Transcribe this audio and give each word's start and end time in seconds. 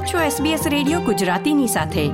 આપ 0.00 0.06
છો 0.06 0.44
SBS 0.44 0.68
radio 0.68 1.00
ગુજરાતીની 1.00 1.66
સાથે. 1.66 2.08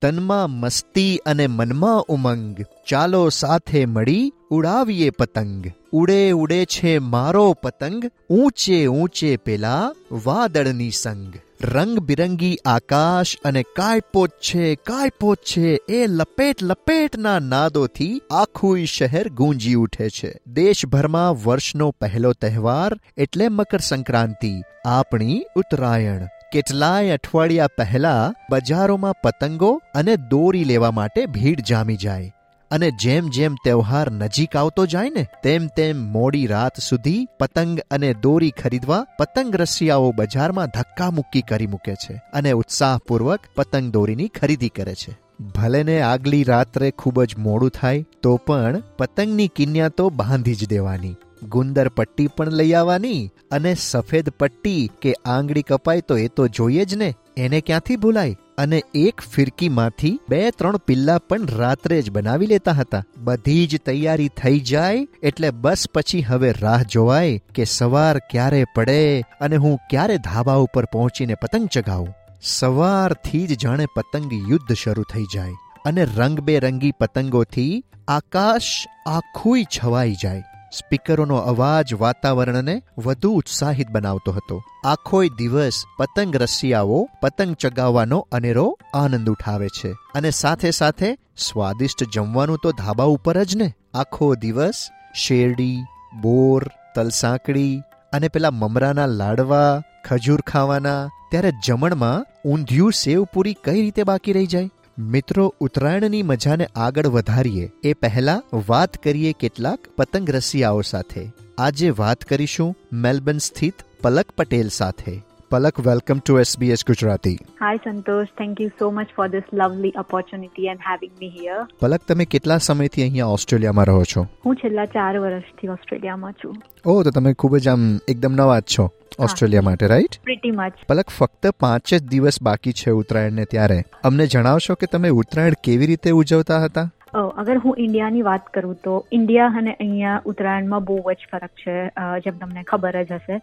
તનમાં 0.00 0.50
મસ્તી 0.50 1.16
અને 1.16 1.46
મનમાં 1.46 2.00
ઉમંગ. 2.00 2.56
ચાલો 2.88 3.28
સાથે 3.28 3.86
મળી 3.86 4.32
ઉડાવીએ 4.50 5.10
પતંગ. 5.10 5.66
ઉડે 5.92 6.30
ઉડે 6.30 6.64
છે 6.64 6.98
મારો 6.98 7.52
પતંગ. 7.52 8.10
ઊંચે 8.30 8.86
ઊંચે 8.86 9.36
પેલા 9.36 9.92
વાદળની 10.24 10.90
સંગ. 10.90 11.34
રંગબિરંગી 11.60 12.58
આકાશ 12.66 13.36
અને 13.44 13.62
કાયપોત 13.62 14.30
છે 14.30 14.74
કાયપોત 14.74 15.38
છે, 15.38 15.80
એ 15.88 16.06
લપેટ 16.06 16.62
લપેટના 16.62 17.38
નાદોથી 17.38 18.22
આખું 18.30 18.84
શહેર 18.84 19.28
ગુંજી 19.28 19.74
ઉઠે 19.74 20.08
છે. 20.08 20.34
દેશભરમાં 20.46 21.34
વર્ષનો 21.44 21.90
પહેલો 21.90 22.32
તહેવાર 22.32 23.00
એટલે 23.16 23.48
મકર 23.48 23.78
સંક્રાંતિ 23.78 24.62
આપણી 24.86 25.44
ઉત્તરાયણ. 25.56 26.28
કેટલાય 26.54 27.10
અઠવાડિયા 27.10 27.66
પહેલા 27.66 28.32
બજારોમાં 28.50 29.14
પતંગો 29.24 29.82
અને 29.94 30.16
દોરી 30.16 30.64
લેવા 30.64 30.90
માટે 30.90 31.26
ભીડ 31.26 31.60
જામી 31.60 31.96
જાય. 31.96 32.34
અને 32.70 32.90
જેમ 32.90 33.28
જેમ 33.28 33.54
તહેવાર 33.54 34.10
નજીક 34.10 34.56
આવતો 34.56 34.86
જાય 34.86 35.10
ને, 35.10 35.26
તેમ 35.42 35.66
તેમ 35.66 36.12
મોડી 36.12 36.46
રાત 36.46 36.80
સુધી 36.80 37.26
પતંગ 37.38 37.80
અને 37.90 38.14
દોરી 38.14 38.50
ખરીદવા 38.50 39.06
પતંગ 39.18 39.56
રસિયાઓ 39.56 40.12
બજારમાં 40.12 40.66
ધક્કા 40.66 41.10
મુક્કી 41.10 41.40
કરી 41.40 41.66
મૂકે 41.66 41.94
છે 41.94 42.22
અને 42.32 42.52
ઉત્સાહપૂર્વક 42.52 43.40
પતંગ 43.56 43.92
દોરીની 43.92 44.28
ખરીદી 44.28 44.68
કરે 44.68 44.94
છે. 44.94 45.18
ભલે 45.40 45.82
ને 45.82 46.00
આગલી 46.00 46.44
રાત્રે 46.44 46.90
ખૂબ 46.90 47.22
જ 47.22 47.36
મોડું 47.38 47.70
થાય, 47.70 48.04
તો 48.22 48.36
પણ 48.36 48.82
પતંગની 48.98 49.48
કિન્યા 49.48 49.88
તો 49.88 50.10
બાંધી 50.10 50.54
જ 50.54 50.68
દેવાની. 50.68 51.16
ગુંદર 51.44 51.88
પટ્ટી 51.88 52.26
પણ 52.26 52.52
લઈ 52.52 52.72
આવવાની 52.72 53.30
અને 53.50 53.74
સફેદ 53.74 54.28
પટ્ટી 54.28 54.90
કે 55.02 55.12
આંગળી 55.24 55.62
કપાય 55.62 56.00
તો 56.00 56.16
એ 56.16 56.28
તો 56.28 56.48
જોઈએ 56.48 56.84
જ 56.84 56.94
ને. 56.94 57.14
એને 57.36 57.60
ક્યાંથી 57.60 57.96
ભૂલાય? 57.96 58.36
અને 58.58 58.82
એક 58.94 59.20
ફિરકીમાંથી 59.20 60.20
બે 60.28 60.50
ત્રણ 60.50 60.76
પિલ્લા 60.76 61.18
પણ 61.18 61.46
રાત્રે 61.46 62.02
જ 62.02 62.10
બનાવી 62.10 62.46
લેતા 62.46 62.72
હતા. 62.72 63.04
બધી 63.16 63.66
જ 63.66 63.76
તૈયારી 63.76 64.28
થઈ 64.28 64.60
જાય 64.60 65.06
એટલે 65.22 65.50
બસ 65.50 65.86
પછી 65.94 66.22
હવે 66.22 66.52
રાહ 66.52 66.82
જોવાય 66.82 67.40
કે 67.54 67.64
સવાર 67.64 68.18
ક્યારે 68.18 68.64
પડે 68.74 69.20
અને 69.40 69.56
હું 69.56 69.78
ક્યારે 69.90 70.18
ધાબા 70.18 70.54
ઉપર 70.54 70.84
પહોંચીને 70.84 71.34
પતંગ 71.34 71.68
ચગાવું. 71.68 72.14
સવારથી 72.42 73.46
જ 73.46 73.58
જાણે 73.58 73.86
પતંગ 73.96 74.32
યુદ્ધ 74.48 74.72
શરૂ 74.72 75.02
થઈ 75.02 75.24
જાય 75.34 75.52
અને 75.84 76.04
રંગબેરંગી 76.04 76.92
પતંગોથી 76.92 77.84
આકાશ 78.08 78.86
આખું 79.06 79.64
છવાઈ 79.64 80.16
જાય. 80.22 80.42
સ્પીકરોનો 80.78 81.36
અવાજ 81.36 81.94
વાતાવરણને 81.94 82.82
વધુ 82.98 83.32
ઉત્સાહિત 83.32 83.88
બનાવતો 83.88 84.32
હતો. 84.32 84.62
આખોય 84.84 85.28
દિવસ 85.28 85.82
પતંગ 85.98 86.36
રસિયાઓ, 86.36 87.08
પતંગ 87.22 87.54
ચગાવવાનો 87.54 88.28
અનેરો 88.32 88.78
આનંદ 88.94 89.30
ઉઠાવે 89.30 89.68
છે. 89.68 89.92
અને 90.14 90.30
સાથે 90.30 90.70
સાથે 90.70 91.18
સ્વાદિષ્ટ 91.36 92.14
જમવાનું 92.14 92.58
તો 92.62 92.72
ધાબા 92.72 93.04
ઉપર 93.04 93.44
જ 93.44 93.56
ને. 93.56 93.72
આખો 93.94 94.34
દિવસ 94.34 94.88
શેરડી, 95.14 95.82
બોર, 96.20 96.68
તલસાંકડી 96.94 97.80
અને 98.12 98.28
પેલા 98.28 98.50
મમરાના 98.50 99.06
લાડવા, 99.06 99.82
ખજૂર 100.08 100.40
ખાવાના, 100.40 101.08
ત્યારે 101.30 101.52
જમણમાં 101.66 102.48
ઊંધિયું 102.48 102.92
સેવપુરી 102.92 103.56
કઈ 103.64 103.82
રીતે 103.82 104.02
બાકી 104.02 104.32
રહી 104.32 104.46
જાય? 104.46 104.70
મિત્રો, 104.98 105.54
ઉત્તરાયણની 105.60 106.22
મજાને 106.22 106.68
આગળ 106.76 107.06
વધારીએ, 107.06 107.70
એ 107.82 107.92
પહેલા 107.92 108.42
વાત 108.68 109.02
કરીએ 109.02 109.32
કેટલાક 109.32 109.78
પતંગ 109.96 110.30
રસિયાઓ 110.30 110.80
સાથે. 110.80 111.30
આજે 111.58 111.90
વાત 111.90 112.24
કરીશું 112.24 112.76
મેલબર્ન 112.92 113.38
સ્થિત 113.38 113.74
પલક 114.02 114.30
પટેલ 114.30 114.68
સાથે. 114.68 115.22
Palak 115.54 115.80
welcome 115.80 116.18
to 116.18 116.38
SBS 116.38 116.82
Gujarati 116.86 117.32
Hi 117.34 117.76
Santosh, 117.76 118.26
thank 118.40 118.60
you 118.60 118.66
so 118.66 118.86
much 118.96 119.10
for 119.18 119.26
this 119.28 119.44
lovely 119.54 119.90
opportunity 120.02 120.64
and 120.68 120.78
having 120.78 121.12
me 121.22 121.28
here. 121.40 121.66
Palak 121.80 122.00
તમે 122.08 122.24
કેટલા 122.24 122.58
સમયથી 122.58 123.02
અહીંયા 123.02 123.26
ઓસ્ટ્રેલિયામાં 123.26 123.84
રહો 123.84 124.04
છો? 124.04 124.26
હું 124.46 124.56
છેલ્લા 124.56 124.84
ચાર 124.84 125.18
વર્ષથી 125.18 125.68
ઓસ્ટ્રેલિયામાં 125.68 126.32
છું. 126.32 126.56
ઓ 126.86 127.02
તો 127.02 127.10
તમે 127.10 127.32
ખૂબ 127.32 127.56
જ 127.56 127.68
આમ 127.68 128.00
એકદમ 128.08 128.32
નવા 128.32 128.58
જ 128.58 128.62
છો 128.62 128.90
ઓસ્ટ્રેલિયા 129.18 129.62
માટે 129.62 129.86
રાઈટ 129.86 130.22
પ્રીટી 130.22 130.50
મચ 130.50 130.72
પલક 130.88 131.08
ફક્ત 131.08 131.50
પાંચ 131.50 131.94
જ 131.94 132.02
દિવસ 132.02 132.42
બાકી 132.42 132.72
છે 132.72 132.90
ઉત્તરાયણને 132.90 133.44
ત્યારે. 133.44 133.84
અમને 134.04 134.26
જણાવશો 134.26 134.74
કે 134.74 134.86
તમે 134.86 135.08
ઉત્તરાયણ 135.08 135.52
કેવી 135.64 135.86
રીતે 135.86 136.10
ઉજવતા 136.10 136.64
હતા? 136.64 136.90
અગર 137.14 137.56
હું 137.64 137.78
ઇન્ડિયાની 137.78 138.24
વાત 138.28 138.50
કરું 138.54 138.78
તો 138.84 138.94
ઇન્ડિયા 139.12 139.54
અને 139.60 139.72
અહીંયા 139.74 140.22
ઉત્તરાયણમાં 140.30 140.84
બહુ 140.84 140.98
જ 141.12 141.30
ફરક 141.32 141.52
છે 141.62 141.76
જેમ 142.24 142.40
તમને 142.40 142.64
ખબર 142.70 143.00
જ 143.02 143.18
હશે. 143.18 143.40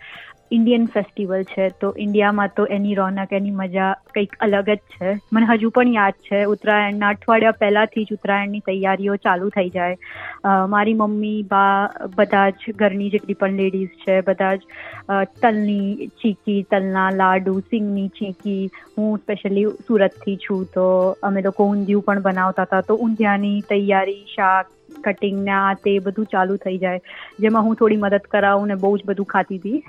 ઇન્ડિયન 0.56 0.86
ફેસ્ટિવલ 0.94 1.44
છે, 1.50 1.66
તો 1.82 1.90
ઇન્ડિયામાં 1.98 2.50
તો 2.56 2.64
એની 2.78 2.96
રોનક, 2.96 3.34
એની 3.34 3.54
મજા 3.59 3.92
કંઈક 4.16 4.34
અલગ 4.40 4.72
જ 4.72 4.96
છે. 4.96 5.14
મને 5.34 5.46
હજુ 5.52 5.70
પણ 5.78 5.94
યાદ 5.94 6.18
છે, 6.26 6.42
ઉત્તરાયણના 6.54 7.12
અઠવાડિયા 7.16 7.59
પહેલાંથી 7.62 8.04
જ 8.09 8.18
ઉત્તરાયણની 8.18 8.62
તૈયારીઓ 8.66 9.16
ચાલુ 9.28 9.52
થઈ 9.58 9.70
જાય. 9.70 9.96
મારી 10.74 10.98
મમ્મી, 11.02 11.40
બા 11.53 12.09
બધા 12.18 12.50
જ 12.50 12.76
ઘરની 12.76 13.09
જેટલી 13.09 13.40
પણ 13.44 13.62
લેડીઝ 13.62 13.96
છે, 14.03 14.18
બધા 14.22 14.56
જ 14.56 14.62
તલની 15.42 16.09
ચીકી, 16.22 16.58
તલના 16.72 17.08
લાડુ, 17.22 17.56
સિંગની 17.70 18.09
ચીકી. 18.20 18.59
હું 18.98 19.18
સ્પેશિયલી 19.20 19.66
સુરતથી 19.88 20.38
છું, 20.44 20.68
તો 20.76 20.86
અમે 21.24 21.42
લોકો 21.42 21.70
ઊંધિયું 21.70 22.08
પણ 22.09 22.28
બનાવતા 22.28 22.68
હતા. 22.70 22.82
તો 22.82 22.96
ઊંધિયાની 22.98 23.60
તૈયારી 23.61 24.25
શાક 24.35 24.67
કટિંગ 25.01 25.41
ને 25.41 25.56
આ 25.57 25.73
તે 25.84 25.95
બધું 26.01 26.29
ચાલુ 26.31 26.57
થઈ 26.57 26.78
જાય. 26.78 27.03
જેમાં 27.39 27.66
હું 27.66 27.75
થોડી 27.75 27.97
મદદ 27.97 28.29
કરાવું 28.31 28.67
ને 28.67 28.79
બહુ 28.84 28.94
જ 28.97 29.03
બધું 29.06 29.28
ખાતી 29.28 29.59
હતી. 29.59 29.84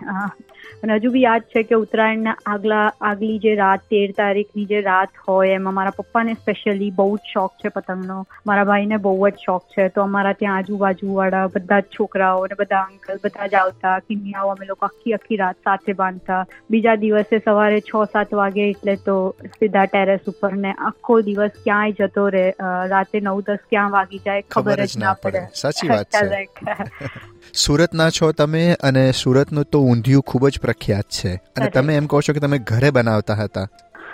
અને 0.83 0.97
હજુ 0.97 1.13
બી 1.13 1.23
યાદ 1.23 1.49
છે 1.53 1.63
કે 1.65 1.75
ઉત્તરાયણના 1.77 2.37
આગલા, 2.47 2.85
આગલી 3.03 3.39
જે 3.39 3.55
રાત, 3.57 3.87
તેર 3.91 4.13
તારીખની 4.13 4.67
જે 4.67 4.83
રાત 4.83 5.23
હોય, 5.29 5.55
એમાં 5.55 5.75
મારા 5.75 5.97
પપ્પાને 5.99 6.35
સ્પેશિયલી 6.35 6.91
બહુ 6.93 7.09
જ 7.17 7.33
શોખ 7.33 7.57
છે 7.63 7.75
પતંગનો. 7.77 8.19
મારા 8.47 8.65
ભાઈને 8.65 8.99
બહુ 8.99 9.15
જ 9.21 9.45
શોખ 9.45 9.67
છે. 9.69 9.89
તો 9.91 10.03
અમારા 10.03 10.35
ત્યાં 10.35 10.57
આજુબાજુવાળા 10.57 11.45
બધા 11.57 11.81
જ 11.81 11.97
છોકરાઓ 11.97 12.45
અને 12.45 12.59
બધા 12.59 12.83
અંકલ 12.85 13.23
બધા 13.25 13.49
જ 13.49 13.55
આવતા. 13.57 13.97
કિન્યાઓ 14.03 14.53
અમે 14.55 14.67
લોકો 14.67 14.87
આખી 14.87 15.15
આખી 15.15 15.41
રાત 15.43 15.59
સાથે 15.65 15.93
બાંધતા. 15.95 16.41
બીજા 16.71 16.97
દિવસે 16.97 17.41
સવારે 17.41 17.81
છ, 17.83 17.93
સાત 18.13 18.35
વાગે 18.35 18.63
એટલે 18.65 18.97
તો 19.07 19.17
સીધા 19.55 19.87
ટેરેસ 19.87 20.31
ઉપર 20.33 20.53
ને 20.59 20.75
આખો 20.83 21.21
દિવસ 21.23 21.59
ક્યાંય 21.61 21.99
જતો 22.01 22.27
રહે. 22.31 22.47
રાતે 22.93 23.19
નવ, 23.21 23.37
દસ 23.43 23.63
ક્યાં 23.71 23.93
વાગી 23.93 24.23
જાય 24.25 24.47
ખબર 24.51 24.85
જ 24.87 25.02
ના 25.03 25.15
પડે 25.23 25.43
સાચી 25.55 25.89
વાત 25.89 26.07
છે. 26.07 26.49
સુરતના 27.65 28.11
છો 28.11 28.33
તમે 28.33 28.63
અને 28.83 29.05
સુરતનું 29.13 29.65
તો 29.73 29.83
ઊંધિયું 29.83 30.23
ખૂબ 30.23 30.49
જ 30.49 30.61
પ્રખ્યાત 30.61 31.09
છે. 31.21 31.35
અને 31.57 31.71
તમે 31.71 31.97
એમ 31.97 32.07
કહો 32.07 32.21
છો 32.21 32.33
કે 32.33 32.41
તમે 32.41 32.59
ઘરે 32.59 32.91
બનાવતા 32.91 33.35
હતા. 33.35 33.67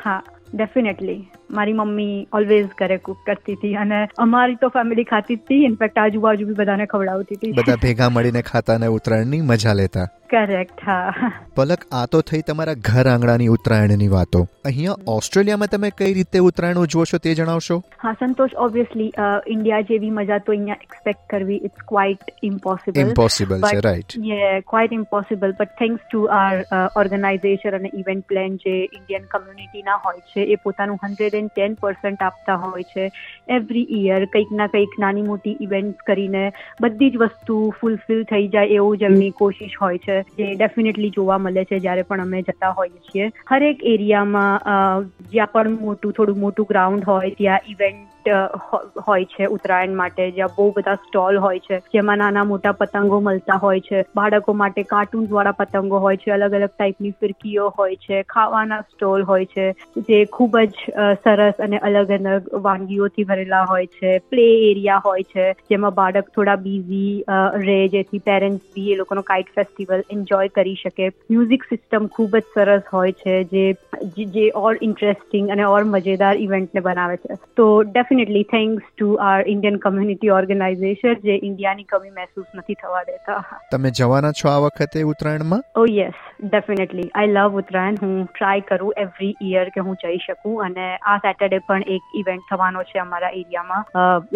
હા 0.04 0.22
ડેફિનેટલી 0.54 1.18
મારી 1.50 1.72
મમ્મી 1.72 2.28
ઓલવેઝ 2.32 2.66
ઘરે 2.78 2.96
કુક 2.98 3.18
કરતી 3.26 3.54
હતી 3.54 3.74
અને 3.74 3.98
અમારી 4.18 4.54
તો 4.54 4.68
ફેમિલી 4.68 5.04
ખાતી 5.04 5.36
જ 5.36 5.40
હતી. 5.40 5.64
ઇનફેક્ટ 5.64 5.98
આજુબાજુ 5.98 6.46
બી 6.46 6.54
બધાને 6.54 6.86
ખવડાવતી 6.86 7.34
હતી. 7.34 7.52
બધા 7.52 7.76
ભેગા 7.82 8.08
મળીને 8.08 8.42
ખાતા 8.42 8.74
અને 8.74 8.86
ઉત્તરાયણની 8.86 9.40
મજા 9.40 9.72
લેતા. 9.72 10.06
કરેક્ટ 10.30 10.84
હા. 10.86 11.32
પલક 11.56 11.86
આ 11.92 12.06
તો 12.06 12.20
થઈ 12.20 12.42
તમારા 12.46 12.74
ઘર 12.88 13.06
આંગણાની 13.08 13.46
ઉત્તરાયણની 13.48 14.08
વાતો. 14.08 14.40
અહીંયા 14.64 14.96
ઓસ્ટ્રેલિયામાં 15.08 15.70
તમે 15.72 15.90
કઈ 15.98 16.12
રીતે 16.14 16.38
ઉત્તરાયણ 16.38 16.76
ઉજવો 16.78 17.04
છો 17.04 17.18
તે 17.18 17.34
જણાવશો? 17.34 17.78
હા 18.02 18.12
સંતોષ 18.12 18.56
ઓબ્વિયસલી 18.58 19.08
ઇન્ડિયા 19.46 19.86
જેવી 19.90 20.10
મજા 20.10 20.38
તો 20.38 20.52
અહીંયા 20.52 20.80
એક્સપેક્ટ 20.82 21.24
કરવી 21.30 21.60
ઇટ્સ 21.64 21.86
ક્વાઇટ 21.88 22.32
ઇમ્પોસિબલ 22.42 23.00
ઇમ્પોસિબલ 23.00 23.60
છે 23.62 23.80
right 23.80 24.16
yeah 24.26 24.60
quite 24.60 24.92
impossible 24.92 25.54
but 25.60 25.78
thanks 25.78 26.04
to 26.12 26.24
our 26.38 26.64
organisation 26.96 27.78
અને 27.80 27.90
ઇવેન્ટ 27.94 28.26
પ્લાન 28.26 28.56
જે 28.56 28.76
ઇન્ડિયન 28.82 29.26
કમ્યુનિટીના 29.30 29.98
હોય 30.06 30.24
છે 30.30 30.46
એ 30.52 30.60
પોતાનું 30.64 31.02
હંડ્રેડ 31.04 31.34
એન્ડ 31.34 31.54
ટેન 31.56 31.78
પર્સન્ટ 31.80 32.22
આપતા 32.22 32.58
હોય 32.66 32.82
છે. 32.82 33.10
એવરી 33.48 34.04
યર 34.06 34.24
કંઈક 34.24 34.52
ના 34.52 34.66
કંઈક 34.66 34.98
નાની 34.98 35.22
મોટી 35.22 35.56
ઇવેન્ટ 35.60 36.06
કરીને 36.06 36.44
બધી 36.80 37.10
જ 37.10 37.16
વસ્તુ 37.16 37.58
ફૂલફિલ 37.80 38.24
થઈ 38.24 38.48
જાય 38.48 38.78
એવું 38.78 38.98
જ 38.98 39.02
એમની 39.02 39.30
કોશિશ 39.30 39.76
હોય 39.82 39.98
છે. 39.98 40.17
જે 40.38 40.50
ડેફિનેટલી 40.54 41.10
જોવા 41.10 41.38
મળે 41.38 41.64
છે 41.64 41.78
જ્યારે 41.78 42.02
પણ 42.02 42.20
અમે 42.20 42.42
જતા 42.42 42.74
હોઈએ 42.82 43.00
છીએ. 43.08 43.30
હરેક 43.48 43.88
એરિયામાં 43.94 45.10
જ્યાં 45.32 45.52
પણ 45.52 45.80
મોટું, 45.80 46.12
થોડું 46.12 46.38
મોટું 46.38 46.70
ગ્રાઉન્ડ 46.70 47.04
હોય, 47.04 47.30
ત્યાં 47.30 47.68
ઇવેન્ટ 47.68 48.06
હોય 49.06 49.24
છે 49.24 49.46
ઉત્તરાયણ 49.46 49.94
માટે, 49.94 50.30
જ્યાં 50.30 50.54
બહુ 50.56 50.64
બધા 50.76 50.94
સ્ટોલ 50.94 51.38
હોય 51.38 51.58
છે, 51.58 51.80
જેમાં 51.94 52.18
નાના 52.18 52.44
મોટા 52.44 52.72
પતંગો 52.72 53.20
મળતા 53.20 53.58
હોય 53.62 53.80
છે, 53.80 54.02
બાળકો 54.16 54.54
માટે 54.62 54.82
કાર્ટૂન્સ 54.82 55.30
વાળા 55.30 55.56
પતંગો 55.60 55.98
હોય 55.98 56.16
છે, 56.16 56.32
અલગ 56.32 56.56
અલગ 56.58 56.74
ટાઈપની 56.74 57.14
ફિરકીઓ 57.20 57.68
હોય 57.78 57.96
છે, 57.96 58.22
ખાવાના 58.34 58.80
સ્ટોલ 58.80 59.24
હોય 59.30 59.44
છે, 59.44 59.66
જે 60.08 60.18
ખૂબ 60.26 60.58
જ 60.58 60.96
સરસ 61.24 61.62
અને 61.68 61.78
અલગ 61.78 62.12
અલગ 62.18 62.50
વાનગીઓથી 62.68 63.24
ભરેલા 63.24 63.64
હોય 63.72 63.86
છે 63.96 64.18
પ્લે 64.30 64.46
એરિયા 64.70 65.00
હોય 65.06 65.28
છે, 65.32 65.48
જેમાં 65.70 65.96
બાળક 66.00 66.28
થોડા 66.34 66.58
બિઝી 66.66 67.24
રહે, 67.64 67.78
જેથી 67.88 68.22
પેરેન્ટ્સ 68.28 68.68
બી 68.74 68.92
એ 68.92 68.96
લોકોનો 68.96 69.22
કાઇટ 69.22 69.54
ફેસ્ટિવલ 69.54 70.04
એન્જોય 70.10 70.48
કરી 70.48 70.74
શકે. 70.74 71.08
મ્યુઝિક 71.08 71.62
સિસ્ટમ 71.62 72.06
ખૂબ 72.06 72.36
જ 72.36 72.42
સરસ 72.54 72.82
હોય 72.92 73.12
છે 73.12 73.44
જે 73.44 73.76
જે- 74.16 74.50
ઓર 74.50 74.76
ઇન્ટરેસ્ટિંગ 74.82 75.50
અને 75.50 75.64
ઓર 75.64 75.84
મજેદાર 75.84 76.36
ઇવેન્ટને 76.36 76.80
બનાવે 76.80 77.16
છે. 77.16 77.34
તો 77.56 77.82
definitely 77.82 78.42
thanks 78.42 78.84
to 78.98 79.14
our 79.14 79.44
Indian 79.48 79.76
community 79.76 80.28
organisation 80.28 81.14
જે 81.14 81.40
ઇન્ડિયાની 81.42 81.82
કમી 81.82 82.10
મહેસૂસ 82.10 82.44
નથી 82.54 82.74
થવા 82.74 83.02
દેતા. 83.02 83.44
તમે 83.72 83.90
જવાના 83.90 84.32
છો 84.32 84.48
આ 84.48 84.58
વખતે 84.58 85.02
ઉત્તરાયણમાં? 85.02 85.80
ઓ 85.80 85.86
yes 85.90 86.12
definitely 86.42 87.02
I 87.14 87.26
love 87.26 87.58
Uttarayan. 87.58 87.94
હું 88.02 88.24
ટ્રાય 88.24 88.60
કરું 88.60 88.94
એવરી 88.96 89.34
યર 89.42 89.68
કે 89.68 89.80
હું 89.80 89.94
જઈ 89.94 90.16
શકું. 90.16 90.64
અને 90.64 90.96
આ 90.96 91.16
સેટરડે 91.16 91.58
પણ 91.58 91.82
એક 91.82 92.00
ઇવેન્ટ 92.14 92.40
થવાનો 92.50 92.82
છે 92.82 92.98
અમારા 92.98 93.28
એરિયામાં 93.28 93.84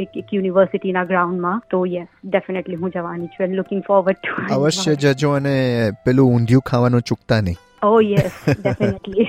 એક 0.03 0.35
યુનિવર્સિટીના 0.35 1.05
ગ્રાઉન્ડમાં 1.05 1.63
તો 1.71 1.87
યસ 1.87 2.07
ડેફિનેટલી 2.25 2.75
હું 2.75 2.91
જવાની 2.91 3.27
છું 3.27 3.47
લુકિંગ 3.47 3.83
ફોરવર્ડ 3.87 4.17
ટુ 4.17 4.55
અવશ્ય 4.55 4.95
જજો 4.95 5.31
અને 5.31 5.62
પેલું 6.05 6.33
ઊંધિયું 6.35 6.63
ખાવાનું 6.63 7.01
ચૂકતા 7.03 7.41
નહીં. 7.41 7.61
ઓ 7.83 8.01
યસ 8.01 8.35
ડેફિનેટલી 8.49 9.27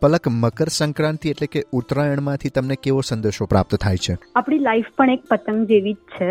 પલક 0.00 0.28
મકર 0.28 0.68
સંક્રાંતિ 0.68 1.30
એટલે 1.30 1.46
કે 1.46 1.62
ઉત્તરાયણમાંથી 1.72 2.50
તમને 2.50 2.76
કેવો 2.82 3.00
સંદેશો 3.00 3.46
પ્રાપ્ત 3.46 3.76
થાય 3.76 3.96
છે? 3.96 4.16
આપણી 4.36 4.58
લાઈફ 4.58 4.90
પણ 4.96 5.10
એક 5.10 5.22
પતંગ 5.30 5.66
જેવી 5.66 5.92
જ 5.92 6.02
છે. 6.16 6.30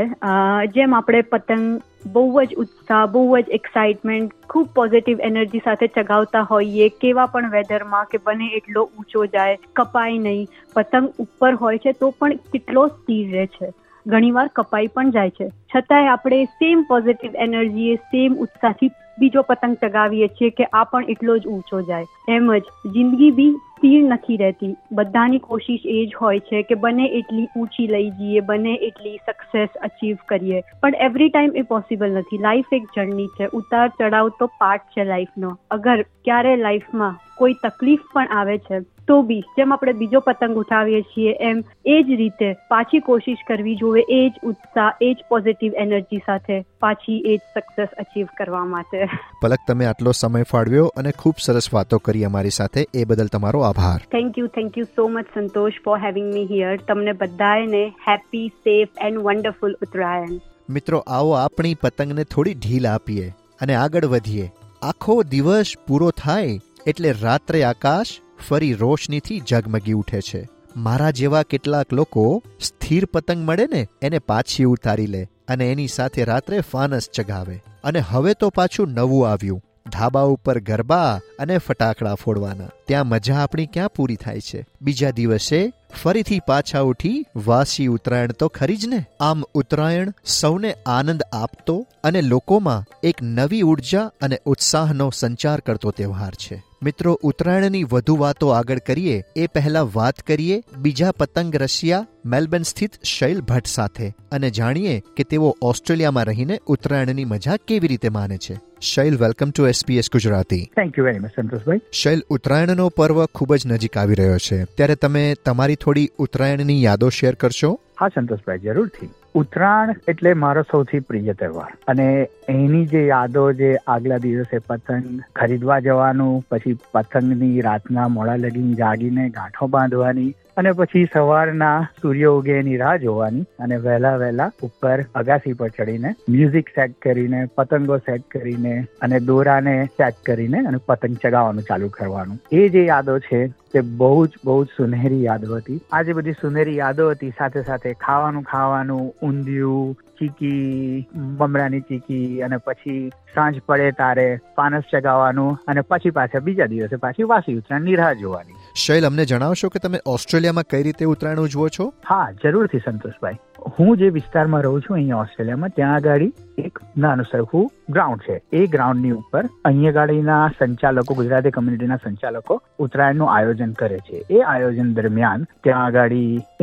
જેમ 0.68 0.96
આપણે 0.96 1.22
પતંગ 1.32 1.82
બહુ 2.06 2.44
જ 2.44 2.56
ઉત્સાહ 2.58 3.06
બહુ 3.06 3.40
જ 3.40 3.50
એક્સાઇટમેન્ટ 3.50 4.32
ખૂબ 4.50 4.70
પોઝિટિવ 4.76 5.20
એનર્જી 5.22 5.62
સાથે 5.66 5.88
ચગાવતા 5.88 6.42
હોઈએ 6.52 6.90
કેવા 7.02 7.26
પણ 7.26 7.52
વેધરમાં 7.52 8.06
કે 8.06 8.18
બને 8.18 8.54
એટલો 8.56 8.84
ઊંચો 8.84 9.26
જાય 9.26 9.60
કપાય 9.76 10.18
નહીં 10.20 10.48
પતંગ 10.74 11.14
ઉપર 11.20 11.54
હોય 11.56 11.78
છે 11.78 11.92
તો 11.92 12.10
પણ 12.10 12.36
કેટલો 12.54 12.88
સ્થિર 12.88 13.36
રહે 13.36 13.46
છે. 13.58 13.74
ઘણીવાર 14.06 14.48
કપાઈ 14.56 14.88
પણ 14.88 15.12
જાય 15.12 15.30
છે. 15.30 15.52
છતાંય 15.76 16.08
આપણે 16.08 16.46
સેમ 16.46 16.82
પોઝિટિવ 16.84 17.36
એનર્જી 17.36 17.96
સેમ 17.96 18.36
ઉત્સાહથી 18.36 18.92
બીજો 19.18 19.42
પતંગ 19.42 19.76
ચગાવીએ 19.76 20.28
છીએ 20.28 20.50
કે 20.50 20.66
આ 20.74 20.84
પણ 20.84 21.10
એટલો 21.10 21.38
જ 21.38 21.48
ઊંચો 21.48 21.82
જાય. 21.82 22.06
એમ 22.28 22.54
જ 22.54 22.92
જિંદગી 22.92 23.32
બી 23.32 23.54
સ્થિર 23.82 24.02
નથી 24.04 24.38
રહેતી. 24.38 24.76
બધાની 24.92 25.40
કોશિશ 25.40 25.86
એ 25.86 26.06
જ 26.06 26.10
હોય 26.22 26.40
છે 26.40 26.62
કે 26.62 26.76
બને 26.76 27.06
એટલી 27.06 27.48
ઊંચી 27.60 27.88
લઈ 27.88 28.10
જઈએ, 28.10 28.40
બને 28.40 28.74
એટલી 28.82 29.18
સક્સેસ 29.18 29.70
અચીવ 29.82 30.18
કરીએ. 30.28 30.62
પણ 30.82 30.96
એવરી 31.00 31.30
ટાઈમ 31.30 31.56
એ 31.56 31.62
પોસિબલ 31.62 32.12
નથી. 32.12 32.38
લાઈફ 32.38 32.66
એક 32.74 32.84
જર્ની 32.96 33.28
છે. 33.28 33.50
ઉતાર 33.54 33.88
ચડાવ 33.88 34.30
તો 34.40 34.46
પાર્ટ 34.46 34.82
છે 34.82 35.04
લાઈફનો 35.04 35.58
અગર 35.72 36.02
ક્યારે 36.02 36.56
લાઈફમાં 36.56 37.20
કોઈ 37.38 37.54
તકલીફ 37.54 38.00
પણ 38.14 38.28
આવે 38.28 38.58
છે, 38.58 38.80
તો 38.80 39.22
બી. 39.22 39.44
જેમ 39.58 39.74
આપણે 39.74 39.94
બીજો 39.94 40.20
પતંગ 40.20 40.56
ઉઠાવીએ 40.56 41.02
છીએ, 41.02 41.32
એમ 41.40 41.64
એ 41.86 42.04
જ 42.04 42.10
રીતે 42.10 42.54
પાછી 42.54 43.00
કોશિશ 43.00 43.38
કરવી 43.48 43.76
જોઈએ 43.76 44.04
એ 44.10 44.30
જ 44.30 44.34
ઉત્સાહ, 44.44 44.92
એ 45.02 45.14
જ 45.14 45.18
પોઝિટિવ 45.30 45.74
એનર્જી 45.74 46.18
સાથે 46.18 46.62
પાછી 46.80 47.18
એ 47.26 47.38
જ 47.38 47.40
સક્સેસ 47.40 47.88
અચીવ 48.00 48.28
કરવા 48.38 48.66
માટે. 48.66 49.10
પલક, 49.42 49.58
તમે 49.68 49.86
આટલો 49.86 50.12
સમય 50.12 50.44
ફાળવ્યો 50.44 50.92
અને 50.98 51.12
ખૂબ 51.12 51.36
સરસ 51.38 51.74
વાતો 51.74 51.98
કરી 51.98 52.24
અમારી 52.24 52.50
સાથે. 52.50 52.86
એ 52.94 53.04
બદલ 53.04 53.28
તમારો 53.28 53.60
આભાર. 53.72 53.98
Thank 54.12 54.40
you 54.44 54.48
thank 54.60 54.78
you 54.78 54.88
so 54.96 55.08
much 55.08 55.36
Santosh 55.36 55.84
for 55.86 56.00
having 56.06 56.32
me 56.34 56.48
here 56.54 56.78
તમને 56.88 57.18
બધાને 57.26 57.84
happy 58.08 58.48
safe 58.48 58.90
and 59.02 59.20
wonderful 59.20 59.78
Uttarayan. 59.82 60.40
મિત્રો 60.70 61.04
આવો 61.08 61.32
આપણી 61.32 61.78
પતંગને 61.82 62.24
થોડી 62.24 62.54
ઢીલ 62.54 62.88
આપીએ 62.88 63.30
અને 63.62 63.76
આગળ 63.76 64.06
વધીએ. 64.06 64.52
આખો 64.82 65.24
દિવસ 65.24 65.72
પૂરો 65.88 66.10
થાય 66.12 66.60
એટલે 66.88 67.12
રાત્રે 67.22 67.64
આકાશ 67.64 68.12
ફરી 68.50 68.74
રોશનીથી 68.74 69.42
ઝગમગી 69.50 69.94
ઉઠે 69.94 70.22
છે. 70.22 70.42
મારા 70.78 71.12
જેવા 71.12 71.42
કેટલાક 71.44 71.94
લોકો 71.94 72.24
સ્થિર 72.62 73.06
પતંગ 73.06 73.44
મળે 73.50 73.66
ને 73.74 73.88
એને 74.02 74.20
પાછી 74.20 74.64
ઉતારી 74.64 75.08
લે 75.08 75.24
અને 75.48 75.66
એની 75.72 75.88
સાથે 75.88 76.24
રાત્રે 76.24 76.62
ફાનસ 76.72 77.10
ચગાવે. 77.10 77.58
અને 77.84 78.00
હવે 78.00 78.34
તો 78.34 78.50
પાછું 78.50 78.96
નવું 79.00 79.28
આવ્યું. 79.32 79.62
ધાબા 79.90 80.22
ઉપર 80.22 80.60
ગરબા 80.60 81.20
અને 81.40 81.58
ફટાકડા 81.58 82.16
ફોડવાના. 82.16 82.70
ત્યાં 82.88 83.08
મજા 83.08 83.36
આપણી 83.36 83.66
ક્યાં 83.66 83.90
પૂરી 83.90 84.16
થાય 84.16 84.40
છે? 84.40 84.66
બીજા 84.82 85.12
દિવસે 85.12 85.74
ફરીથી 86.04 86.40
પાછા 86.40 86.80
ઉઠી 86.80 87.26
વાસી 87.36 87.88
ઉત્તરાયણ 87.88 88.32
તો 88.32 88.48
ખરી 88.48 88.78
જ 88.78 88.88
ને? 88.88 89.06
આમ 89.20 89.44
ઉત્તરાયણ 89.54 90.14
સૌને 90.26 90.76
આનંદ 90.86 91.24
આપતો 91.34 91.88
અને 92.04 92.22
લોકોમાં 92.22 93.00
એક 93.04 93.16
નવી 93.22 93.62
ઊર્જા 93.62 94.12
અને 94.22 94.40
ઉત્સાહનો 94.46 95.10
સંચાર 95.10 95.60
કરતો 95.60 95.92
તહેવાર 95.92 96.34
છે. 96.34 96.71
મિત્રો 96.84 97.20
ઉત્તરાયણની 97.24 97.84
વધુ 97.84 98.18
વાતો 98.18 98.50
આગળ 98.50 98.80
કરીએ. 98.80 99.24
એ 99.36 99.48
પહેલા 99.48 99.82
વાત 99.82 100.16
કરીએ 100.16 100.64
બીજા 100.78 101.12
પતંગ 101.12 101.56
રશિયા 101.56 102.08
મેલબર્ન 102.26 102.64
સ્થિત 102.64 102.92
શૈલ 103.04 103.42
ભટ્ટ 103.42 103.66
સાથે 103.66 104.10
અને 104.32 104.50
જાણીએ 104.50 105.02
કે 105.16 105.24
તેઓ 105.24 105.58
ઓસ્ટ્રેલિયામાં 105.62 106.26
રહીને 106.26 106.60
ઉત્તરાયણની 106.68 107.26
મજા 107.26 107.56
કેવી 107.68 107.88
રીતે 107.88 108.10
માને 108.10 108.38
છે. 108.38 108.60
Shail 108.82 109.18
welcome 109.18 109.52
to 109.52 109.68
SBS 109.68 110.12
Gujarati. 110.12 110.66
Thank 110.66 110.98
you 110.98 111.06
very 111.06 111.20
much 111.20 111.30
સંતોષભાઈ. 111.30 111.78
શૈલ 111.92 112.24
ઉત્તરાયણનો 112.30 112.90
પર્વ 112.90 113.26
ખૂબ 113.26 113.56
જ 113.56 113.62
નજીક 113.66 113.98
આવી 113.98 114.16
રહ્યો 114.16 114.38
છે. 114.38 114.64
ત્યારે 114.64 114.96
તમે 114.96 115.36
તમારી 115.46 115.76
થોડી 115.76 116.10
ઉત્તરાયણની 116.18 116.84
યાદો 116.84 117.10
શેર 117.10 117.36
કરશો? 117.36 117.80
હા 118.00 118.08
સંતોષભાઈ 118.08 118.60
જરૂરથી. 118.60 119.10
ઉત્તરાયણ 119.36 119.96
એટલે 120.08 120.34
મારો 120.34 120.62
સૌથી 120.62 121.00
પ્રિય 121.00 121.34
તહેવાર. 121.34 121.78
અને 121.88 122.28
એની 122.50 122.86
જે 122.86 123.08
યાદો 123.08 123.52
જે 123.52 123.78
આગલા 123.88 124.18
દિવસે 124.18 124.58
પતંગ 124.58 125.20
ખરીદવા 125.36 125.80
જવાનું, 125.80 126.46
પછી 126.52 126.78
પતંગની 126.92 127.62
રાતના 127.62 128.08
મોડા 128.08 128.36
લગીને 128.36 128.74
જાગીને 128.74 129.30
ગાંઠો 129.30 129.68
બાંધવાની 129.68 130.36
અને 130.58 130.72
પછી 130.74 131.06
સવારના 131.14 131.88
સૂર્ય 132.02 132.32
ઉગે 132.38 132.56
એની 132.60 132.78
રાહ 132.78 132.96
જોવાની 133.04 133.46
અને 133.60 133.78
વહેલા 133.86 134.18
વહેલા 134.18 134.50
ઉપર 134.68 134.98
અગાસી 135.22 135.54
પર 135.54 135.70
ચડીને 135.70 136.10
મ્યુઝિક 136.30 136.70
સેટ 136.76 136.98
કરીને, 137.02 137.40
પતંગો 137.58 137.98
સેટ 137.98 138.28
કરીને 138.32 138.88
અને 139.02 139.18
દોરાને 139.20 139.76
સેટ 139.98 140.22
કરીને 140.26 140.60
અને 140.60 140.80
પતંગ 140.88 141.18
ચગાવવાનું 141.24 141.68
ચાલુ 141.70 141.90
કરવાનું. 141.90 142.40
એ 142.52 142.70
જે 142.70 142.86
યાદો 142.86 143.18
છે 143.20 143.42
તે 143.74 143.82
બહુ 143.82 144.28
જ 144.28 144.44
બહુ 144.44 144.58
જ 144.66 144.70
સુનહેરી 144.78 145.24
યાદો 145.24 145.58
હતી. 145.58 145.82
આ 145.92 146.04
જે 146.04 146.14
બધી 146.14 146.40
સુનહેરી 146.42 146.78
યાદો 146.78 147.10
હતી, 147.12 147.34
સાથે 147.38 147.62
સાથે 147.64 147.94
ખાવાનું 148.06 148.44
ખાવાનું, 148.44 149.06
ઊંધિયું, 149.24 149.96
ચીકી 150.20 151.08
બમરાની 151.40 151.82
ચીકી 151.82 152.44
અને 152.44 152.58
પછી 152.58 153.00
સાંજ 153.36 153.62
પડે 153.66 153.92
તારે 154.02 154.28
પાનસ 154.56 154.92
ચગાવવાનું 154.92 155.58
અને 155.68 155.82
પછી 155.82 156.18
પાછા 156.20 156.44
બીજા 156.50 156.70
દિવસે 156.74 157.02
પાછી 157.06 157.32
વાસી 157.34 157.58
ઉત્તરાયણની 157.62 157.96
રાહ 157.96 158.14
જોવાની. 158.22 158.61
શૈલ, 158.76 159.06
અમને 159.06 159.26
જણાવશો 159.26 159.70
કે 159.70 159.80
તમે 159.80 160.00
ઓસ્ટ્રેલિયામાં 160.06 160.64
કઈ 160.64 160.84
રીતે 160.84 161.06
ઉત્તરાયણ 161.06 161.38
ઉજવો 161.38 161.70
છો? 161.70 161.94
હા, 162.10 162.32
જરૂરથી, 162.44 162.78
સંતોષભાઈ. 162.78 163.34
હું 163.80 163.98
જે 163.98 164.10
વિસ્તારમાં 164.10 164.62
રહું 164.62 164.82
છું, 164.82 164.96
અહીંયા 164.96 165.16
ઓસ્ટ્રેલિયામાં, 165.16 165.70
ત્યાં 165.70 165.94
આગળ 165.94 166.22
એક 166.58 166.80
નાનું 166.98 167.26
સરખું 167.32 167.72
ગ્રાઉન્ડ 167.90 168.22
છે. 168.22 168.42
એ 168.54 168.68
ગ્રાઉન્ડની 168.68 169.12
ઉપર 169.12 169.44
અહીંયા 169.66 169.92
ગાડીના 169.92 170.52
સંચાલકો, 170.60 171.14
ગુજરાતી 171.14 171.52
કમ્યુનિટીના 171.52 171.96
સંચાલકો 171.96 172.62
ઉત્તરાયણનું 172.80 173.36
આયોજન 173.36 173.72
કરે 173.72 173.98
છે. 173.98 174.26
એ 174.30 174.42
આયોજન 174.42 174.94
દરમિયાન 174.94 175.48
ત્યાં 175.64 175.86
આગળ 175.86 176.14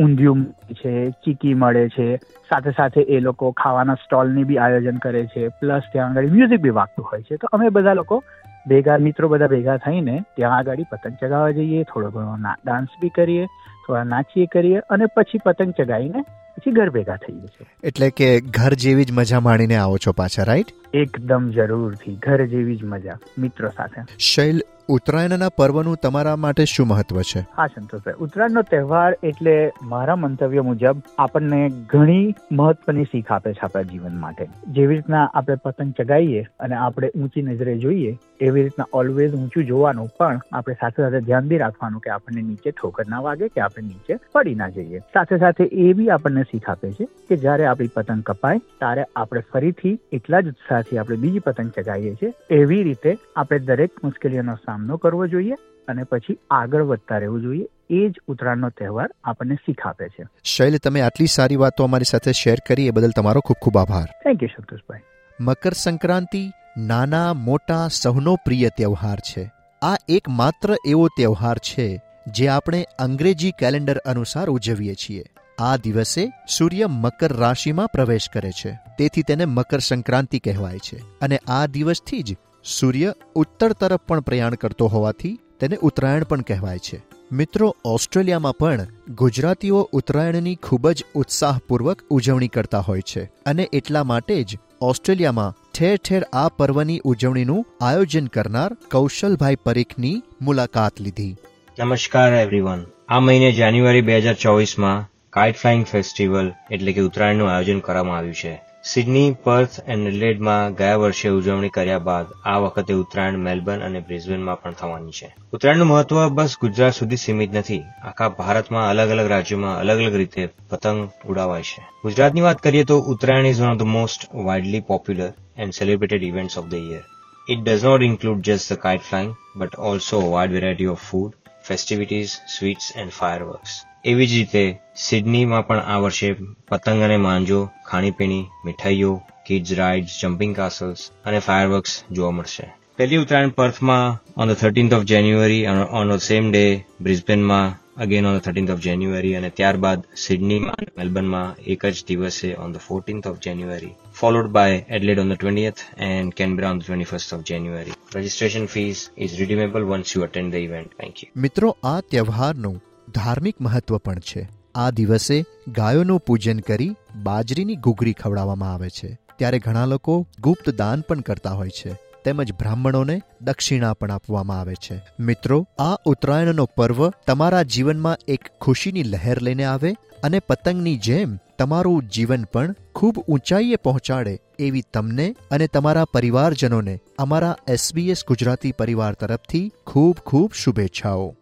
ઊંધિયું 0.03 0.45
છે, 0.71 1.09
ચીકી 1.09 1.53
મળે 1.53 1.89
છે, 1.89 2.15
સાથે 2.49 2.71
સાથે 2.71 3.01
એ 3.01 3.19
લોકો 3.19 3.51
ખાવાના 3.51 3.93
સ્ટોલની 3.93 4.43
બી 4.43 4.57
આયોજન 4.57 4.97
કરે 4.97 5.25
છે, 5.25 5.47
પ્લસ 5.47 5.81
ત્યાં 5.91 6.09
આગળ 6.09 6.27
મ્યુઝિક 6.27 6.59
બી 6.59 6.69
વાગતું 6.69 7.05
હોય 7.05 7.21
છે. 7.21 7.35
તો 7.35 7.47
અમે 7.51 7.69
બધા 7.69 7.93
લોકો 7.93 8.23
ભેગા 8.65 8.97
મિત્રો 8.97 9.27
બધા 9.27 9.47
ભેગા 9.47 9.77
થઈને 9.77 10.23
ત્યાં 10.35 10.57
આગળ 10.57 10.83
પતંગ 10.91 11.17
ચગાવવા 11.21 11.51
જઈએ, 11.51 11.83
થોડો 11.83 12.09
ઘણો 12.09 12.55
ડાન્સ 12.65 12.89
બી 13.01 13.09
કરીએ, 13.09 13.45
થોડા 13.87 14.03
નાચીએ 14.03 14.45
કરીએ 14.45 14.79
અને 14.89 15.05
પછી 15.05 15.37
પતંગ 15.37 15.73
ચગાવીને 15.73 16.23
પછી 16.59 16.71
ઘર 16.71 16.89
ભેગા 16.89 17.15
થઈએ 17.15 17.39
છીએ 17.39 17.67
એટલે 17.83 18.09
કે 18.09 18.41
ઘર 18.41 18.73
જેવી 18.73 19.05
જ 19.05 19.11
મજા 19.11 19.39
માણીને 19.39 19.75
આવો 19.75 19.97
છો 19.97 20.11
પાછા 20.11 20.43
રાઈટ 20.43 20.75
એકદમ 20.93 21.49
જરૂરથી 21.49 22.15
ઘર 22.15 22.45
જેવી 22.45 22.75
જ 22.75 22.85
મજા 22.85 23.17
મિત્રો 23.37 23.69
સાથે. 23.69 24.01
શૈલ 24.19 24.61
ઉત્તરાયણના 24.89 25.49
પર્વનું 25.49 25.97
તમારા 26.03 26.35
માટે 26.35 26.65
શું 26.65 26.87
મહત્વ 26.87 27.21
છે? 27.21 27.39
હા 27.57 27.67
સંતોષભાઈ 27.67 28.13
ઉત્તરાયણનો 28.19 28.61
તહેવાર 28.61 29.15
એટલે 29.23 29.71
મારા 29.83 30.15
મંતવ્ય 30.15 30.61
મુજબ 30.61 31.01
આપણને 31.17 31.59
ઘણી 31.69 32.35
મહત્વની 32.51 33.03
શીખ 33.03 33.31
આપે 33.31 33.53
છે 33.53 33.59
આપણા 33.61 33.83
જીવન 33.83 34.15
માટે. 34.19 34.47
જેવી 34.67 34.95
રીતના 34.95 35.25
આપણે 35.33 35.55
પતંગ 35.55 35.93
ચગાવીએ 35.93 36.47
અને 36.59 36.75
આપણે 36.75 37.09
ઊંચી 37.15 37.41
નજરે 37.41 37.77
જોઈએ 37.77 38.17
એવી 38.39 38.63
રીતના 38.63 38.85
ઓલવેઝ 38.93 39.33
ઊંચું 39.33 39.65
જોવાનું 39.65 40.09
પણ 40.17 40.41
આપણે 40.51 40.77
સાથે 40.79 41.01
સાથે 41.01 41.21
ધ્યાન 41.21 41.47
બી 41.47 41.57
રાખવાનું 41.57 42.01
કે 42.01 42.09
આપણને 42.09 42.41
નીચે 42.41 42.71
ઠોકર 42.71 43.07
ના 43.07 43.19
વાગે 43.19 43.47
કે 43.47 43.61
આપણે 43.61 43.87
નીચે 43.87 44.19
પડી 44.33 44.55
ના 44.55 44.69
જઈએ. 44.69 44.99
સાથે 45.13 45.37
સાથે 45.37 45.63
એ 45.63 45.93
બી 45.93 46.09
આપણને 46.09 46.43
શીખ 46.51 46.69
આપે 46.69 46.91
છે 46.91 47.05
કે 47.05 47.35
જ્યારે 47.35 47.65
આપણી 47.65 47.87
પતંગ 47.87 48.23
કપાય 48.23 48.57
ત્યારે 48.57 49.05
આપણે 49.15 49.41
ફરીથી 49.53 49.99
એટલા 50.11 50.39
જ 50.39 50.47
ઉત્સાહથી 50.47 50.97
આપણે 50.97 51.17
બીજી 51.17 51.39
પતંગ 51.39 51.71
ચગાવીએ 51.71 52.15
છીએ. 52.15 52.33
એવી 52.49 52.83
રીતે 52.83 53.17
આપણે 53.35 53.59
દરેક 53.59 54.03
મુશ્કેલીઓનો 54.03 54.55
સામનો 54.55 54.97
કરવો 54.97 55.27
જોઈએ 55.27 55.53
અને 55.87 56.03
પછી 56.03 56.37
આગળ 56.51 56.83
વધતા 56.83 57.17
રહેવું 57.17 57.41
જોઈએ. 57.41 57.67
એ 57.89 58.09
જ 58.09 58.13
ઉત્તરાયણનો 58.27 58.69
તહેવાર 58.69 59.09
આપણને 59.23 59.55
શીખ 59.55 59.87
આપે 59.87 60.09
છે. 60.09 60.25
શૈલ 60.43 60.77
તમે 60.77 61.01
આટલી 61.01 61.27
સારી 61.27 61.55
વાતો 61.55 61.83
અમારી 61.83 62.05
સાથે 62.05 62.31
શેર 62.31 62.57
કરી 62.67 62.87
એ 62.87 62.91
બદલ 62.91 63.09
તમારો 63.09 63.41
ખૂબ 63.41 63.57
ખૂબ 63.61 63.77
આભાર. 63.77 64.05
થેન્ક 64.05 64.43
યુ 64.43 64.49
સંતોષભાઈ. 64.57 64.99
મકર 65.39 65.73
સંક્રાંતિ 65.73 66.51
નાના 66.77 67.33
મોટા 67.33 67.87
સૌનો 67.87 68.35
પ્રિય 68.35 68.69
તહેવાર 68.69 69.19
છે. 69.19 69.51
આ 69.81 69.95
એક 70.09 70.29
માત્ર 70.29 70.75
એવો 70.87 71.07
તહેવાર 71.07 71.57
છે 71.57 72.01
જે 72.27 72.47
આપણે 72.47 72.85
અંગ્રેજી 72.99 73.51
કેલેન્ડર 73.51 73.97
અનુસાર 73.97 74.49
ઉજવીએ 74.49 74.95
છીએ. 74.95 75.23
આ 75.59 75.77
દિવસે 75.77 76.31
સૂર્ય 76.57 76.85
મકર 76.85 77.33
રાશિમાં 77.33 77.87
પ્રવેશ 77.87 78.29
કરે 78.33 78.51
છે. 78.51 78.71
તેથી 78.71 79.23
તેને 79.23 79.45
મકર 79.45 79.79
સંક્રાંતિ 79.79 80.39
કહેવાય 80.39 80.77
છે. 80.77 80.97
અને 80.97 81.37
આ 81.37 81.65
દિવસથી 81.65 82.23
જ 82.23 82.35
સૂર્ય 82.63 83.13
ઉત્તર 83.35 83.73
તરફ 83.73 83.99
પણ 83.99 84.19
પ્રયાણ 84.19 84.55
કરતો 84.55 84.87
હોવાથી 84.87 85.39
તેને 85.59 85.77
ઉત્તરાયણ 85.81 86.23
પણ 86.23 86.41
કહેવાય 86.41 86.77
છે. 86.77 87.01
મિત્રો, 87.31 87.75
ઓસ્ટ્રેલિયામાં 87.85 88.53
પણ 88.53 88.87
ગુજરાતીઓ 89.09 89.89
ઉત્તરાયણની 89.91 90.55
ખૂબ 90.55 90.89
જ 90.89 91.05
ઉત્સાહપૂર્વક 91.13 92.01
ઉજવણી 92.09 92.47
કરતા 92.47 92.79
હોય 92.79 93.01
છે. 93.01 93.23
અને 93.23 93.69
એટલા 93.73 94.03
માટે 94.03 94.43
જ 94.43 94.57
ઓસ્ટ્રેલિયામાં 94.81 95.55
ઠેર 95.73 95.97
ઠેર 95.97 96.23
આ 96.33 96.49
પર્વની 96.49 97.01
ઉજવણીનું 97.03 97.65
આયોજન 97.81 98.27
કરનાર 98.27 98.73
કૌશલભાઈ 98.73 99.55
પરીખની 99.55 100.23
મુલાકાત 100.41 101.01
લીધી. 101.01 101.35
નમસ્કાર 101.79 102.33
એવરીવન 102.33 102.85
આ 103.09 103.19
મહિને 103.19 103.51
જાન્યુઆરી 103.51 104.01
બે 104.01 104.17
હજાર 104.17 104.33
ચોવીસમાં 104.33 105.18
કાઇટ 105.33 105.55
ફ્લાઇંગ 105.55 105.83
ફેસ્ટિવલ 105.83 106.47
એટલે 106.71 106.91
કે 106.93 107.01
ઉત્તરાયણનું 107.01 107.51
આયોજન 107.51 107.79
કરવામાં 107.79 108.17
આવ્યું 108.17 108.33
છે. 108.33 108.53
સિડની 108.83 109.31
પર્થ 109.43 109.79
એન્ડ 109.87 110.07
એડલેડમાં 110.07 110.73
ગયા 110.73 110.95
વર્ષે 110.95 111.29
ઉજવણી 111.29 111.69
કર્યા 111.69 111.99
બાદ 111.99 112.25
આ 112.45 112.57
વખતે 112.57 112.93
ઉત્તરાયણ 112.93 113.37
મેલબર્ન 113.37 113.81
અને 113.81 113.99
બ્રિસ્બેનમાં 113.99 114.61
પણ 114.61 114.71
થવાની 114.71 115.11
છે. 115.11 115.29
ઉત્તરાયણનું 115.53 115.87
મહત્વ 115.87 116.29
બસ 116.29 116.57
ગુજરાત 116.61 116.93
સુધી 116.93 117.15
સીમિત 117.15 117.53
નથી. 117.53 117.83
આખા 118.03 118.29
ભારતમાં 118.29 118.89
અલગ 118.89 119.09
અલગ 119.09 119.27
રાજ્યોમાં 119.27 119.79
અલગ 119.79 119.97
અલગ 119.97 120.15
રીતે 120.15 120.49
પતંગ 120.69 121.09
ઉડાવાય 121.25 121.61
છે. 121.61 121.81
ગુજરાતની 122.03 122.41
વાત 122.41 122.63
કરીએ 122.63 122.83
તો 122.83 122.99
Uttarayan 122.99 123.45
is 123.45 123.61
one 123.61 123.71
of 123.71 123.77
the 123.77 123.81
most 123.81 124.27
widely 124.33 124.79
popular 124.79 125.31
and 125.57 125.73
celebrated 125.73 126.23
events 126.23 126.57
of 126.57 126.65
the 126.65 126.73
year 126.73 127.03
it 127.47 127.63
does 127.63 127.83
not 127.83 128.03
include 128.03 128.41
just 128.41 128.73
the 128.73 128.77
kite 128.77 129.01
flying 129.01 129.35
but 129.55 129.79
also 129.79 130.17
wide 130.31 130.51
variety 130.51 130.85
of 130.85 130.99
of 130.99 131.38
food, 131.69 132.27
sweets 132.47 132.91
and 132.95 133.11
fireworks. 133.11 133.85
એવી 134.05 134.27
જ 134.27 134.33
રીતે 134.33 134.79
સિડનીમાં 134.95 135.67
પણ 135.67 135.77
આ 135.77 135.97
વર્ષે 135.97 136.35
પતંગ 136.67 137.01
અને 137.03 137.17
માંજો 137.17 137.69
ખાણીપીણી 137.85 138.45
મીઠાઈઓ 138.65 139.21
કિડ્સ 139.45 139.73
રાઇડ્સ 139.73 140.19
જમ્પિંગ 140.21 140.55
કાસલ્સ 140.55 141.11
અને 141.25 141.39
ફાયરવર્ક્સ 141.39 142.03
જોવા 142.11 142.31
મળશે 142.31 142.73
પહેલી 142.99 143.19
Uttarayan 143.23 143.51
પર્થમાં 143.51 144.15
on 144.35 144.49
the 144.49 144.57
thirteenth 144.61 144.93
of 144.95 145.03
January 145.09 145.59
on 145.99 146.09
the 146.09 146.23
same 146.23 146.47
day 146.47 146.63
બ્રિસ્બેનમાં 146.99 147.75
again 147.97 148.25
on 148.25 148.33
the 148.35 148.41
thirteenth 148.41 148.73
of 148.73 148.81
January 148.85 149.31
અને 149.35 149.49
ત્યારબાદ 149.51 150.01
સિડનીમાં 150.23 150.75
અને 150.77 150.91
મેલબર્નમાં 150.97 151.61
એક 151.65 151.85
જ 151.87 152.03
દિવસે 152.09 152.49
on 152.57 152.73
the 152.73 152.83
fourteenth 152.87 153.29
of 153.31 153.37
January 153.45 153.91
followed 154.13 154.49
by 154.49 154.71
Adelaide 154.89 155.21
on 155.23 155.31
the 155.33 155.37
20th 155.37 155.83
and 156.07 156.35
Canberra 156.35 156.71
on 156.71 156.81
the 156.81 156.87
21st 156.89 157.35
of 157.37 157.45
January. 157.51 157.95
Registration 158.13 158.67
fees 158.67 159.05
is 159.19 159.37
redeemable 159.43 159.87
once 159.87 160.13
you 160.13 160.27
attend 160.27 160.57
the 160.57 160.61
event. 160.61 160.91
Thank 160.97 161.23
you. 161.23 161.29
મિત્રો, 161.37 161.71
આ 161.85 161.95
તહેવારનું 162.09 162.75
ધાર્મિક 163.13 163.57
મહત્વ 163.61 164.01
પણ 164.01 164.27
છે 164.27 164.45
આ 164.79 164.89
દિવસે 164.91 165.39
ગાયોનું 165.77 166.21
પૂજન 166.27 166.61
કરી 166.65 166.91
બાજરીની 167.23 167.79
ઘૂઘરી 167.87 168.15
ખવડાવવામાં 168.17 168.75
આવે 168.75 168.93
છે 168.99 169.15
ત્યારે 169.33 169.65
ઘણા 169.65 169.87
લોકો 169.87 170.19
ગુપ્ત 170.43 170.71
દાન 170.77 171.09
પણ 171.09 171.27
કરતા 171.27 171.57
હોય 171.61 171.79
છે 171.79 171.97
તેમજ 172.25 172.53
બ્રાહ્મણોને 172.53 173.21
દક્ષિણા 173.41 173.93
પણ 173.93 174.11
આપવામાં 174.11 174.59
આવે 174.59 174.75
છે. 174.75 175.01
મિત્રો, 175.19 175.67
આ 175.79 175.95
ઉત્તરાયણનો 176.05 176.65
પર્વ 176.65 177.09
તમારા 177.09 177.63
જીવનમાં 177.63 178.17
એક 178.27 178.39
ખુશીની 178.61 179.03
લહેર 179.03 179.41
લઈને 179.41 179.63
આવે 179.63 179.95
અને 180.23 180.39
પતંગની 180.39 180.97
જેમ 180.97 181.39
તમારું 181.59 182.03
જીવન 182.03 182.43
પણ 182.43 182.75
ખૂબ 182.95 183.17
ઊંચાઈએ 183.27 183.75
પહોંચાડે 183.75 184.39
એવી 184.59 184.83
તમને 184.93 185.35
અને 185.51 185.67
તમારા 185.67 186.05
પરિવારજનોને 186.05 186.99
અમારા 187.17 187.55
એસબીએસ 187.67 188.25
ગુજરાતી 188.27 188.71
પરિવાર 188.71 189.13
તરફથી 189.13 189.71
ખૂબ 189.87 190.15
ખૂબ 190.25 190.51
શુભેચ્છાઓ. 190.53 191.35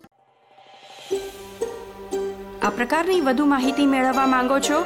આ 2.62 2.70
પ્રકારની 2.70 3.22
વધુ 3.22 3.46
માહિતી 3.46 3.86
મેળવવા 3.86 4.28
માંગો 4.28 4.60
છો 4.60 4.86